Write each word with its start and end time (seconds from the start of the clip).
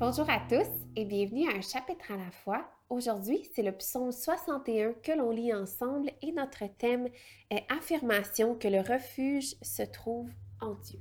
Bonjour 0.00 0.30
à 0.30 0.40
tous 0.48 0.66
et 0.96 1.04
bienvenue 1.04 1.46
à 1.50 1.56
un 1.58 1.60
chapitre 1.60 2.10
à 2.10 2.16
la 2.16 2.30
fois. 2.30 2.66
Aujourd'hui, 2.88 3.46
c'est 3.52 3.62
le 3.62 3.72
psaume 3.72 4.12
61 4.12 4.94
que 4.94 5.12
l'on 5.12 5.30
lit 5.30 5.52
ensemble 5.52 6.10
et 6.22 6.32
notre 6.32 6.64
thème 6.78 7.10
est 7.50 7.66
Affirmation 7.68 8.54
que 8.54 8.66
le 8.66 8.80
refuge 8.80 9.56
se 9.60 9.82
trouve 9.82 10.30
en 10.62 10.72
Dieu. 10.72 11.00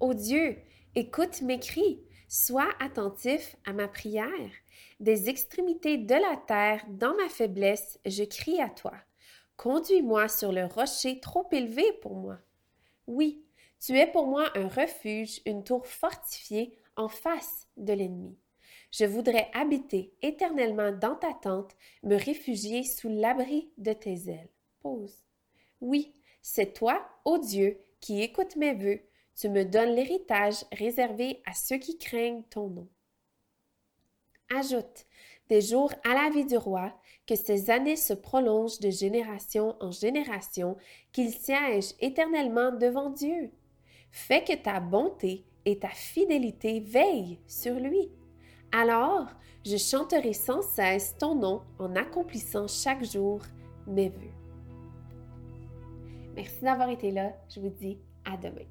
Ô 0.00 0.12
Dieu, 0.12 0.58
écoute 0.94 1.40
mes 1.40 1.58
cris, 1.58 2.02
sois 2.28 2.68
attentif 2.78 3.56
à 3.64 3.72
ma 3.72 3.88
prière. 3.88 4.52
Des 5.00 5.30
extrémités 5.30 5.96
de 5.96 6.14
la 6.14 6.36
terre, 6.46 6.84
dans 6.90 7.14
ma 7.14 7.30
faiblesse, 7.30 7.98
je 8.04 8.24
crie 8.24 8.60
à 8.60 8.68
toi. 8.68 8.92
Conduis-moi 9.56 10.28
sur 10.28 10.52
le 10.52 10.66
rocher 10.66 11.20
trop 11.20 11.48
élevé 11.52 11.90
pour 12.02 12.16
moi. 12.16 12.36
Oui, 13.06 13.46
tu 13.80 13.98
es 13.98 14.06
pour 14.06 14.26
moi 14.26 14.50
un 14.56 14.68
refuge, 14.68 15.40
une 15.46 15.64
tour 15.64 15.86
fortifiée 15.86 16.78
en 16.96 17.08
face 17.08 17.66
de 17.76 17.92
l'ennemi. 17.92 18.38
Je 18.90 19.04
voudrais 19.04 19.50
habiter 19.54 20.12
éternellement 20.20 20.92
dans 20.92 21.14
ta 21.14 21.32
tente, 21.32 21.74
me 22.02 22.16
réfugier 22.16 22.84
sous 22.84 23.08
l'abri 23.08 23.72
de 23.78 23.92
tes 23.92 24.28
ailes. 24.28 24.50
Pause. 24.80 25.24
Oui, 25.80 26.14
c'est 26.42 26.74
toi, 26.74 27.08
ô 27.24 27.38
Dieu, 27.38 27.80
qui 28.00 28.20
écoutes 28.20 28.56
mes 28.56 28.74
vœux. 28.74 29.00
Tu 29.34 29.48
me 29.48 29.64
donnes 29.64 29.94
l'héritage 29.94 30.64
réservé 30.72 31.40
à 31.46 31.54
ceux 31.54 31.78
qui 31.78 31.96
craignent 31.96 32.42
ton 32.44 32.68
nom. 32.68 32.88
Ajoute 34.54 35.06
des 35.48 35.60
jours 35.60 35.92
à 36.04 36.14
la 36.14 36.30
vie 36.30 36.44
du 36.44 36.56
roi, 36.56 36.92
que 37.26 37.34
ces 37.34 37.70
années 37.70 37.96
se 37.96 38.12
prolongent 38.12 38.80
de 38.80 38.90
génération 38.90 39.76
en 39.80 39.90
génération, 39.90 40.76
qu'il 41.12 41.30
siège 41.30 41.92
éternellement 42.00 42.72
devant 42.72 43.10
Dieu. 43.10 43.50
Fais 44.10 44.44
que 44.44 44.54
ta 44.54 44.80
bonté 44.80 45.46
et 45.64 45.78
ta 45.78 45.88
fidélité 45.88 46.80
veillent 46.80 47.38
sur 47.46 47.74
lui. 47.74 48.10
Alors, 48.72 49.28
je 49.64 49.76
chanterai 49.76 50.32
sans 50.32 50.62
cesse 50.62 51.16
ton 51.18 51.34
nom 51.34 51.62
en 51.78 51.94
accomplissant 51.94 52.66
chaque 52.66 53.04
jour 53.04 53.40
mes 53.86 54.08
vœux. 54.08 54.34
Merci 56.34 56.62
d'avoir 56.62 56.88
été 56.88 57.10
là. 57.10 57.32
Je 57.48 57.60
vous 57.60 57.68
dis 57.68 57.98
à 58.24 58.36
demain. 58.36 58.66